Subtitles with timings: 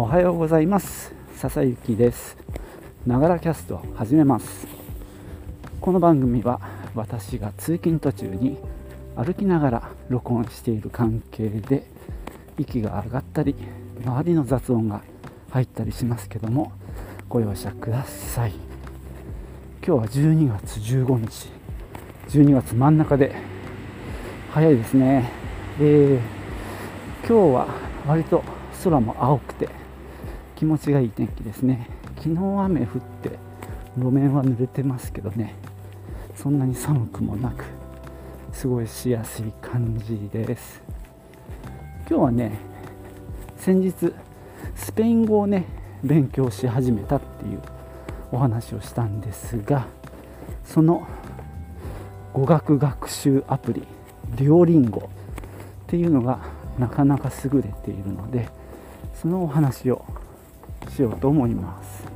[0.00, 1.12] おはようございます。
[1.36, 2.38] 笹幸です。
[3.06, 4.66] ながらキャスト始めます。
[5.78, 6.58] この番組は
[6.94, 8.56] 私が通勤途中に
[9.14, 11.84] 歩きながら録音している関係で
[12.56, 13.54] 息が上がったり
[14.02, 15.02] 周りの雑音が
[15.50, 16.72] 入ったりしますけども
[17.28, 18.52] ご容赦ください。
[19.86, 21.50] 今日は12月15日。
[22.30, 23.36] 12月真ん中で。
[24.52, 25.30] 早いですね。
[25.78, 27.68] えー、今日は
[28.08, 28.42] 割と
[28.82, 29.79] 空も青くて
[30.60, 31.88] 気持ちがいい天気ですね。
[32.18, 32.86] 昨日雨降っ
[33.22, 33.38] て
[33.96, 35.54] 路面は濡れてますけどね。
[36.36, 37.64] そんなに寒くもなく
[38.60, 40.82] 過ごしやすい感じです。
[42.06, 42.58] 今日はね
[43.56, 44.12] 先日
[44.74, 45.64] スペイン語をね
[46.04, 47.62] 勉強し始めたっていう
[48.30, 49.86] お話をしたんですが
[50.62, 51.06] その
[52.34, 53.82] 語学学習アプリ
[54.36, 55.08] デュオリンゴ
[55.84, 56.40] っていうのが
[56.78, 58.50] なかなか優れているので
[59.14, 60.04] そのお話を
[60.88, 62.10] しようと思います。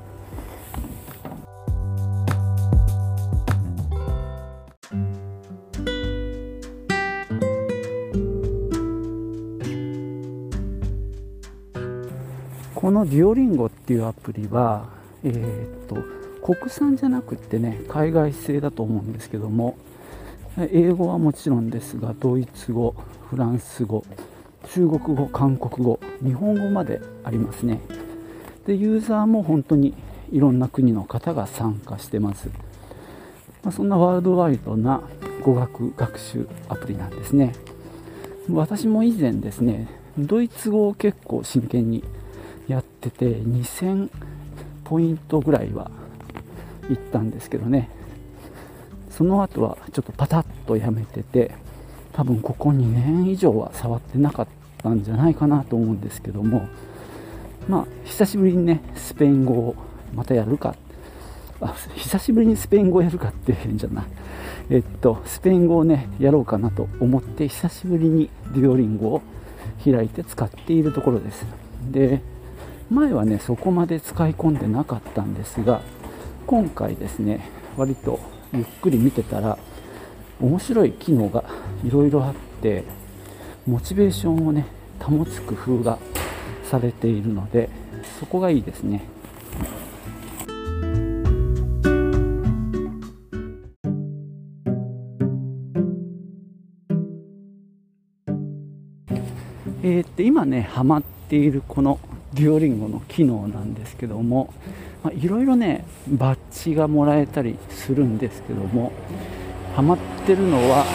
[12.74, 14.86] このデュオリンゴっていうアプリは、
[15.22, 15.96] えー、っと
[16.42, 19.78] 国産じゃなくってね海外製だと思うんですけども
[20.58, 22.94] 英語はもちろんですがドイツ語
[23.30, 24.04] フランス語
[24.68, 27.80] 中国語韓国語日本語までありますね。
[28.66, 29.94] でユーザーも本当に
[30.32, 32.48] いろんな国の方が参加してます、
[33.62, 35.02] まあ、そんなワールドワイドな
[35.42, 37.52] 語学学習アプリなんですね。
[38.50, 42.04] 私も以前ですねドイツ語を結構真剣に
[42.68, 44.10] やってて2000
[44.84, 45.90] ポイントぐらいは
[46.90, 47.90] 行ったんですけどね。
[49.10, 51.54] その後はちょっとパタッとやめてて
[52.12, 54.48] 多分ここ2年以上は触ってなかっ
[54.78, 56.66] たんじゃないかなと思うんですけども。
[57.68, 59.76] まあ久しぶりにねスペイン語を
[60.14, 60.74] またやるか。
[61.60, 64.04] あ久しぶりにスペイン語をやるかって変じゃない。
[64.70, 69.22] えっとスペイン語をねやろうかなと思って久しぶりにデュオリンゴを
[69.84, 71.46] 開いて使っているところです。
[71.90, 72.20] で
[72.90, 75.80] 前はねそこまで使い込んでなかったんですが
[76.46, 78.20] 今回ですね割と
[78.52, 79.58] ゆっくり見てたら
[80.40, 81.44] 面白い機能が
[81.82, 82.84] いろいろあって
[83.66, 84.66] モチベーションをね
[85.00, 85.98] 保つ工夫が
[86.74, 87.68] されているので
[88.18, 89.02] そこがいいですね。
[99.86, 102.00] えー、って今ねハマっているこの
[102.32, 104.52] デュオリンゴの機能なんですけども
[105.12, 108.92] いろいろねバッジがもらえたりするんですけども
[109.76, 110.86] ハマってるのは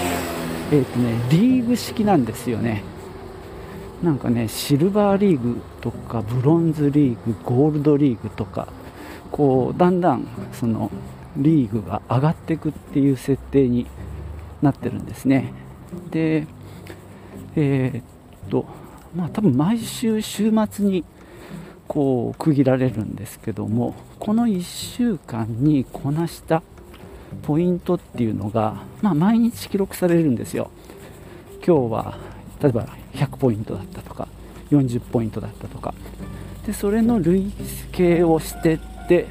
[0.72, 2.84] えっ、とねリーグ式なんですよね。
[4.04, 8.68] なんかねシルバーリーグとかブロンズリーグゴールドリーグとか
[9.32, 10.90] こうだんだんその
[11.36, 13.88] リーグが上がっていくっていう設定に
[14.62, 15.54] なってるんですね。
[16.12, 16.48] で
[17.56, 18.66] えー、っと
[19.16, 21.04] まあ多分毎週週末に
[21.88, 26.62] こう区切られるんですけどもこの1週間にこなした
[27.44, 30.72] ポイントっていうのが、まあ、毎日記録されるんですよ。
[31.66, 32.18] 今日は
[32.62, 34.28] 例えば100ポイントだったとか
[34.72, 35.94] 40ポイントだったとか。
[36.66, 37.52] でそれの累
[37.92, 39.28] 計をしてって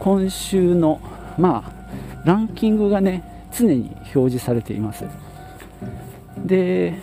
[0.00, 1.00] 今週の
[1.38, 5.04] まあランキングがね常に表示されています。
[6.44, 6.94] で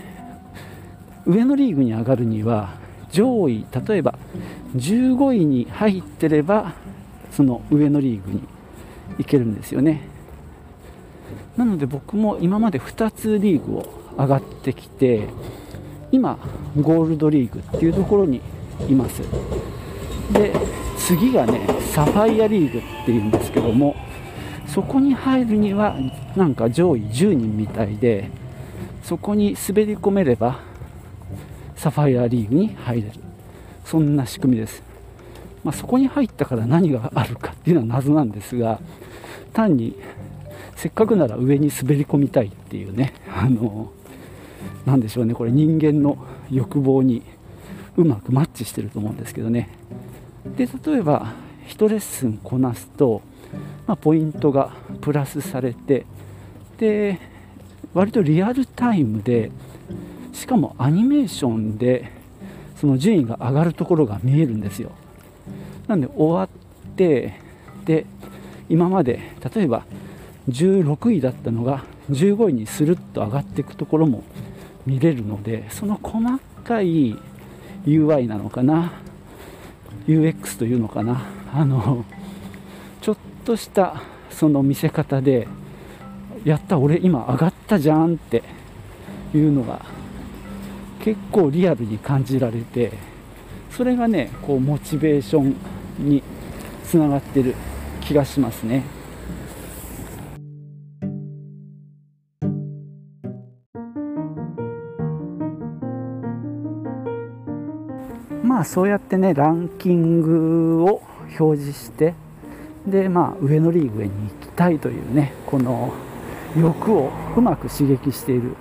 [1.26, 2.74] 上のリーグに上がるには
[3.12, 4.18] 上位例えば
[4.76, 6.74] 15位に入ってれば
[7.32, 8.44] その上のリーグに
[9.18, 10.02] 行けるんですよね。
[11.58, 13.86] なので僕も今まで2つリーグを
[14.18, 15.28] 上がってきて
[16.12, 16.38] 今
[16.80, 18.42] ゴールドリーグっていうところに
[18.90, 19.22] います。
[20.32, 20.54] で
[20.98, 23.96] 次がねサファイアリーグっていうんですけども
[24.68, 25.96] そこに入るには
[26.36, 28.30] なんか上位10人みたいで
[29.04, 30.60] そこに滑り込めれば
[31.76, 33.26] サファイアリーグに入れる。
[33.86, 34.84] そんな仕組みです、
[35.64, 38.80] まあ、そこに入ったから何があるかっていうのは謎なんですが
[39.54, 39.96] 単に
[40.76, 43.92] せっかくなら上に滑り込みたいっていうねあの
[44.86, 45.34] 何でしょうね。
[45.34, 46.18] これ人間の
[46.52, 47.24] 欲望に
[47.98, 49.70] うまくマッチしてると思うんですけどね。
[50.58, 51.34] で例えば
[51.68, 53.22] 1レッスンこなすと、
[53.88, 54.72] まあ、ポイントが
[55.02, 56.06] プラスされて
[56.78, 57.20] で
[57.94, 59.52] 割とリアルタイムで
[60.34, 62.12] しかもアニメーションで
[62.76, 64.92] その順位が上がるところが見えるんですよ。
[65.88, 67.40] なんで終わって
[67.86, 68.06] で
[68.70, 69.20] 今まで
[69.56, 69.86] 例えば
[70.50, 74.24] 16位だったのが15位にスルッと上がっていくところも
[74.86, 77.18] 見れるのでその細かい
[77.86, 78.94] UI なのかな
[80.08, 81.24] UX というのかな
[81.54, 82.06] あの
[83.02, 85.48] ちょっとしたその見せ方で
[86.44, 88.44] やった俺今上がったじゃんって
[89.34, 89.86] いうのが
[91.00, 92.92] 結構リアルに感じられて
[93.72, 95.56] それがねこうモチベーション
[96.00, 96.24] に
[96.84, 97.56] つながってる
[98.02, 98.84] 気がしますね。
[108.66, 111.02] そうやってねランキングを
[111.40, 112.14] 表示して
[112.86, 115.94] でまあ上のリーグへに行きたいというねこの
[116.58, 118.56] 欲をうまく刺激している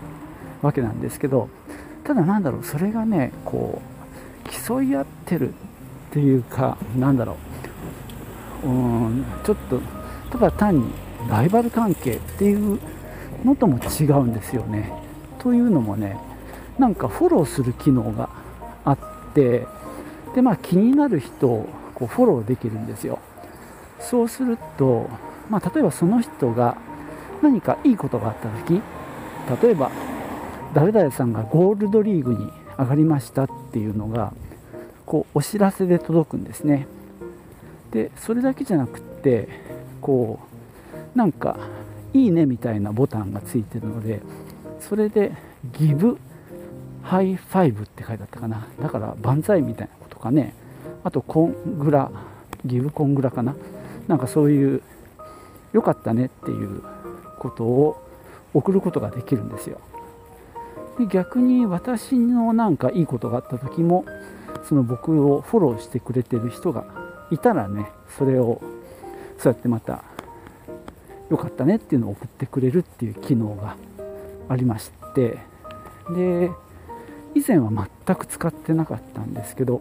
[0.62, 1.48] わけなんですけど
[2.04, 3.80] ただなんだろうそれがねこ
[4.46, 5.52] う競い合ってるっ
[6.12, 7.36] ていうかなんだろ
[8.64, 8.70] うう
[9.08, 9.80] んちょっと
[10.30, 10.92] ただ単に
[11.28, 12.78] ライバル関係っていう
[13.44, 14.90] のとも違うんですよね。
[15.38, 16.16] というのもね
[16.78, 18.28] なんかフォローする機能が
[18.84, 18.98] あっ
[19.34, 19.66] て
[20.34, 23.18] で、まあ、気になる人をこうフォローできるんですよ。
[24.00, 25.08] そうすると、
[25.48, 26.76] まあ、例えばその人が
[27.42, 28.82] 何かいいことがあった時
[29.62, 29.90] 例えば
[30.74, 34.32] 誰々さんがゴールドリーグに上がりましたっていうのが
[35.06, 36.86] こうお知らせで届くんですね。
[37.92, 39.48] でそれだけじゃなくって
[40.00, 40.40] こ
[41.14, 41.56] うなんか
[42.12, 44.20] いいねみたいなボタンがついてるので
[44.80, 45.32] それで
[45.78, 46.18] Give
[47.02, 48.66] High Five って書いてあったかな。
[48.82, 50.03] だから万歳みたいな。
[50.24, 50.54] かね。
[51.04, 52.10] あと Congrats
[52.64, 53.54] Give Congrats かな。
[54.08, 54.82] なんかそういう
[55.72, 56.82] 良かったねっていう
[57.38, 58.02] ことを
[58.54, 59.78] 送ることができるんですよ。
[60.98, 64.04] で逆に私のなんかいいことがあった時も
[64.68, 66.84] その僕をフォローしてくれてる人が
[67.30, 68.60] いたらねそれを
[69.38, 70.04] そうやってまた
[71.30, 73.76] 良かったねっていうのを送ってくれるっていう機能が
[74.48, 75.38] ありまして。
[76.10, 76.50] で
[77.34, 77.70] 以前は
[78.06, 79.80] 全く使ってなかったんですけど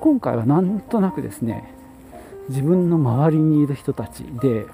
[0.00, 1.74] 今回はなんとなくですね
[2.48, 4.66] 自分の周りにいる人たちで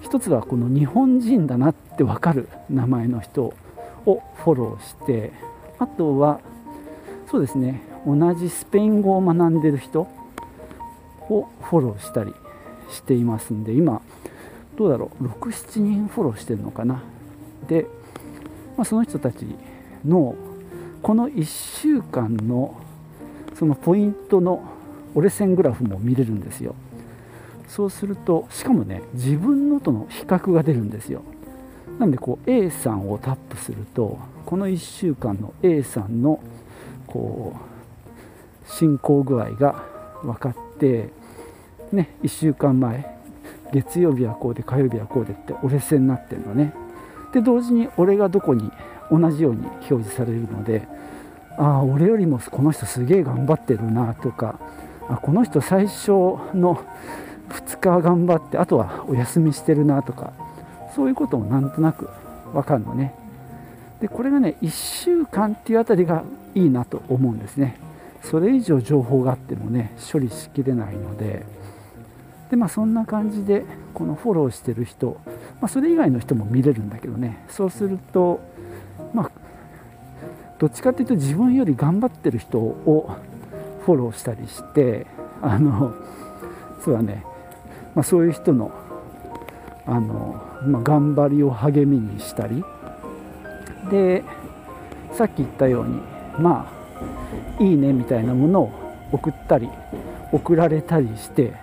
[0.00, 3.54] 一つはこの日本人だなって分かる名前の人
[4.04, 5.32] をフォローして
[5.78, 6.40] あとは
[7.30, 10.08] そうですね同じスペイン語を学んでる人
[11.30, 12.34] をフォローしたり
[12.90, 14.02] していますんで今
[14.76, 17.02] どうだろう67人フォローしてるのかな。
[17.68, 17.86] で、
[18.76, 19.46] まあ、その人たち
[20.04, 20.34] の
[21.02, 22.81] この1週間の
[23.54, 24.62] そのポイントの
[25.14, 26.74] 折れ線グラフも見れるんですよ。
[27.68, 31.22] そうするとしかもね自分のとの比較が出るんですよ。
[31.98, 36.40] なのでこう A さんをタップするとこの1週間の A さんの
[37.06, 39.84] こう進行具合が
[40.22, 41.10] 分かって
[41.92, 43.06] ね1週間前
[43.72, 46.74] 月曜日はこうで火曜日はこうでって折れ線になってるのね。
[47.32, 48.70] で同時に俺がどこに
[49.10, 50.86] 同じように表示されるので
[51.58, 54.58] ああ俺よりもこの人すげえ頑張ってるなとか
[55.08, 56.10] あこの人最初
[56.54, 56.84] の
[57.50, 60.32] 2日頑張ってあとはお休みしてるなとか
[60.94, 62.08] そういうこともなんとなく
[62.52, 63.14] 分かるのね。
[64.00, 67.78] でこれがね1週間っていうあたりがいいなと思うんですね。
[68.22, 71.44] それ以上情報があってもね処理しきれないので。
[72.50, 73.64] でまあそんな感じで
[73.94, 75.18] このフォローしてる人、
[75.62, 77.42] まあ、それ以外の人も見れるんだけどね。
[77.48, 78.40] そうすると
[79.14, 79.30] まあ
[80.62, 83.10] どっちかっていうと自分より頑張ってる人を
[83.84, 85.08] フォローしたりして
[85.42, 85.92] あの
[86.84, 87.24] そうだね。
[87.96, 88.70] まあ、そういう人の
[89.84, 92.62] あの、まあ、頑張りを励みにしたり。
[93.90, 94.22] で
[95.10, 96.00] さっき言ったように
[96.38, 96.72] ま
[97.58, 98.72] あいいねみたいなものを
[99.10, 99.68] 送ったり
[100.30, 101.54] 送られたりして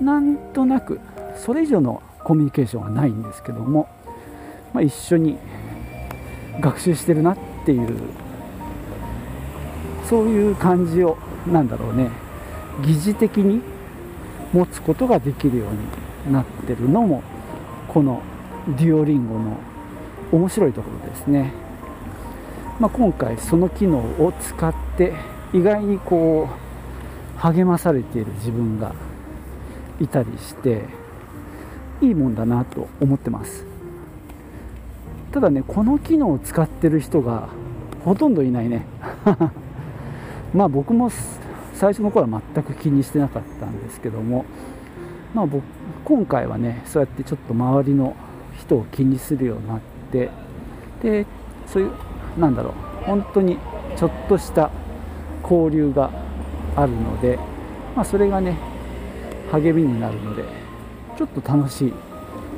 [0.00, 0.98] なんとなく
[1.36, 3.88] それ以上のコミュニケーションはないんですけども、
[4.72, 5.38] まあ、一緒に
[6.60, 8.22] 学習してるなっていう
[10.12, 11.16] そういう感じを
[11.46, 12.10] なんだろうね
[12.84, 13.62] 疑似的に
[14.52, 17.22] 持つことができるようになってるのも
[17.88, 18.20] この
[18.76, 19.56] デュオリンゴの
[20.30, 21.54] 面白いところですね、
[22.78, 25.14] まあ、今回その機能を使って
[25.54, 28.94] 意外にこう励まされている自分が
[29.98, 30.84] いたりして
[32.02, 33.64] いいもんだなと思ってます。
[35.32, 37.48] ただねこの機能を使ってる人が
[38.04, 38.84] ほとんどいないね。
[40.54, 41.10] まあ僕も
[41.74, 44.44] 最初の頃は全く気にしてなかったんですけども、
[45.34, 45.64] まあ、僕
[46.04, 48.14] 今回はねそうやってちょっと周りの
[48.58, 49.80] 人を気にするようになっ
[50.10, 50.30] て
[51.02, 51.26] で
[51.66, 51.92] そういう
[52.38, 52.72] なんだろう
[53.04, 53.58] 本当に
[53.96, 54.70] ちょっとした
[55.42, 56.10] 交流が
[56.76, 57.38] あるので、
[57.96, 58.56] まあ、それがね
[59.50, 60.44] 励みになるので
[61.16, 61.92] ちょっと楽しい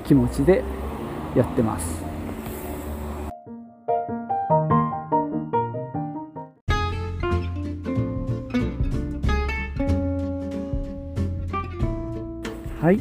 [0.04, 0.62] 気持ちで
[1.34, 2.13] やってます。
[12.85, 13.00] はい。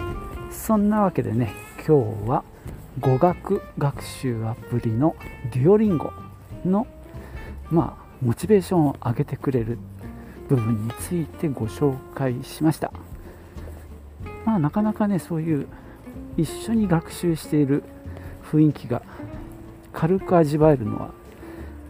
[0.50, 1.52] そんなわけでね
[1.86, 2.46] 今日は
[3.02, 5.14] 語学学習アプリの
[5.52, 6.14] デュオリンゴ
[6.64, 6.88] の
[7.70, 9.78] まあモチベーションを上げてくれる
[10.48, 12.94] 部分についてご紹介しました。
[14.46, 15.68] まあなかなかねそういう
[16.38, 17.84] 一緒に学習している
[18.42, 19.02] 雰囲気が
[19.92, 21.12] 軽く味わえるのは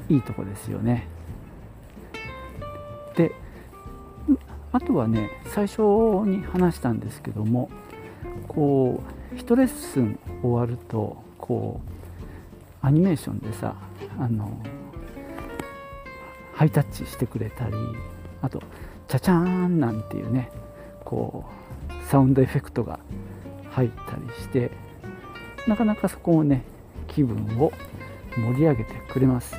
[0.10, 1.08] いいとこですよね。
[3.16, 3.36] で
[4.74, 5.82] あとはね最初
[6.26, 7.70] に話したんですけども
[8.48, 9.02] こ
[9.32, 11.80] う1レッスン終わるとこ
[12.82, 13.76] うアニメーションでさ
[14.20, 14.52] あの
[16.54, 17.76] ハイタッチしてくれたり
[18.42, 18.62] あと
[19.08, 20.52] チャチャーンなんていうね
[21.06, 21.46] こ
[21.90, 23.00] うサウンドエフェクトが
[23.70, 24.72] 入ったりして
[25.68, 26.64] なかなかそこもね
[27.08, 27.72] 気分を
[28.36, 29.56] 盛り上げてくれます。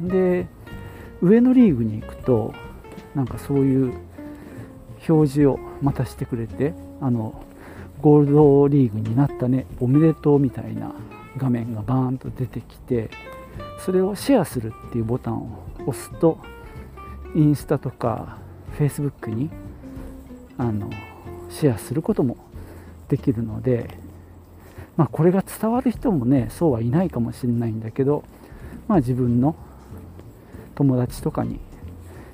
[0.00, 0.46] で
[1.20, 2.54] 上のリーグに行くと
[3.14, 3.94] なんかそういう
[5.08, 7.42] 表示をまたしてくれてあの
[8.00, 10.92] ゴールドリーグになったねおめでとうみたいな
[11.36, 13.10] 画面がバーンと出てきて
[13.84, 16.38] それをシェアするっていうボタンを押すと
[17.34, 18.38] インスタとか
[18.72, 19.50] フェイスブックに
[20.56, 20.90] あの
[21.50, 22.36] シェアすることも
[23.08, 23.98] できるので、
[24.96, 28.24] まあ、これが伝わる人もねそうはいないかもしれないんだけど、
[28.88, 29.56] まあ、自分の
[30.74, 31.60] 友達とかに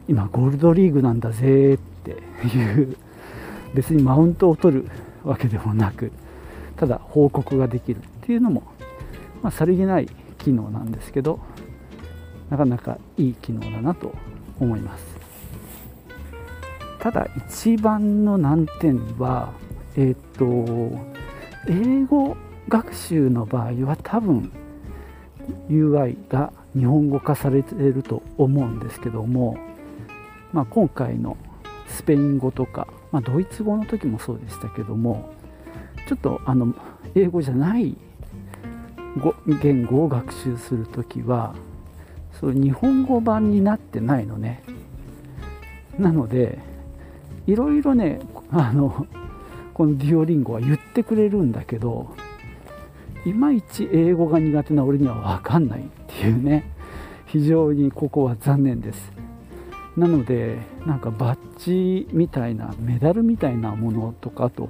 [0.09, 2.13] 今ゴールドリーグなんだぜっって
[2.57, 2.97] いう。
[3.75, 4.89] 別にマウントを取る
[5.23, 6.11] わけでもなく
[6.77, 8.63] ただ報告ができるっていうのも、
[9.43, 11.39] まあ、さりげない機能なんですけど
[12.49, 14.13] なかなかいい機能だなと
[14.59, 15.21] 思います。
[16.99, 19.53] ただ一番の難点は
[19.97, 20.47] えっ、と
[21.67, 22.37] 英語
[22.69, 24.51] 学習の場合は多分
[25.69, 29.57] UI が日本語化されてると思うんですけども、
[30.53, 31.37] まあ、今回の
[31.91, 35.33] スペイン語とか、まあ、ドイツ語の時もそうでしたけども
[36.09, 36.75] ちょっとあの
[37.15, 37.97] 英語じゃない
[39.63, 41.55] 言語を学習する時は
[42.41, 44.63] そう日本語版になってないのね。
[45.99, 46.59] なので
[47.47, 48.21] いろいろね
[48.51, 49.07] あの
[49.75, 52.15] このデュオリンゴは言ってくれるんだけど
[53.27, 56.71] いまいち英語が苦手な俺には分かんないっていうね。
[57.27, 59.13] 非常にここは残念です。
[59.97, 64.69] なのでなんかバッジみたいなメダルみたいなものとかあと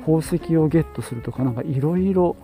[0.00, 2.36] 宝石をゲットするとかなんかいろいろ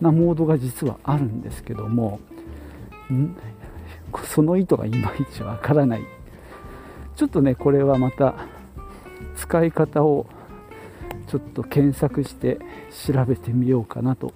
[0.00, 2.20] なモードが実はあるんですけども
[4.24, 6.02] その意図がいまいちわからない。
[7.16, 8.34] ちょっとねこれはまた
[9.36, 10.26] 使い方を
[11.28, 12.58] ちょっと検索して
[13.06, 14.32] 調べてみようかなと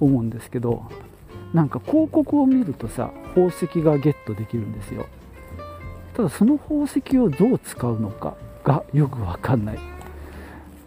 [0.00, 0.84] 思うんですけど
[1.52, 5.06] なんか広告を見るとさ宝石がゲットできるんですよ。
[6.16, 9.78] ただその宝石をどう使うのかがよくわかんない。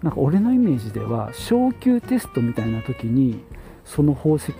[0.01, 3.39] なんか俺のイメージでは昇級テストみたいな時に
[3.85, 4.51] その宝石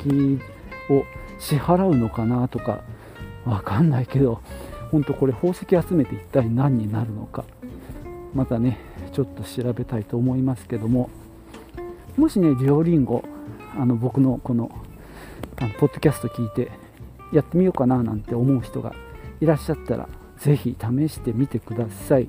[0.90, 1.04] を
[1.40, 2.82] 支払うのかなとか
[3.46, 4.42] わかんないけど
[4.92, 7.46] 本当これ宝石集めて一体何になるのか。
[8.34, 8.80] またね
[9.14, 11.10] ちょっと調べたいと思いますけども。
[12.18, 13.24] もしねデュオリンゴ
[13.78, 14.72] あの僕のこの
[15.58, 16.72] あのポッドキャスト聞いて
[17.34, 18.94] やってみようかななんて思う人が
[19.42, 20.08] いらっしゃったら
[20.40, 22.28] 是非試してみてください。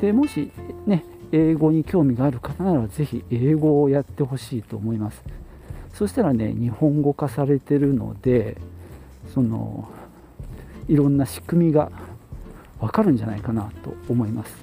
[0.00, 0.50] でもし
[0.86, 5.22] ね英語に興味がある方なら是非英語をやってほしいと思います。
[5.92, 8.56] そしたらね日本語化されてるので
[9.34, 9.88] その
[10.86, 11.90] いろんな仕組みが
[12.80, 14.56] わかるんじゃないかなと思います。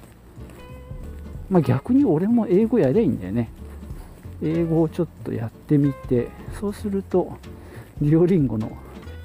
[1.48, 3.50] まあ、逆に俺も英語やりゃいいんだよね。
[4.42, 7.32] 英語をちょっとやってみてそうすると
[8.00, 8.70] デュオリンゴの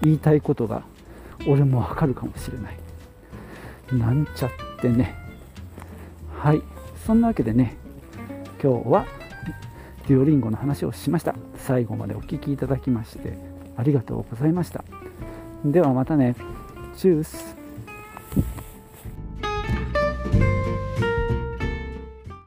[0.02, 0.84] 言いたいことが
[1.48, 2.81] 俺もわかるかもしれない。
[3.94, 5.16] なんちゃってね。
[6.38, 6.62] はい。
[7.06, 7.76] そんなわけでね
[8.62, 9.06] 今日は
[10.08, 11.36] デュオリンゴの話をしました。
[11.58, 13.38] 最後までお聴きいただきまして
[13.78, 14.84] ありがとうございました。
[15.66, 16.36] ではまたね。
[16.96, 17.61] チュース。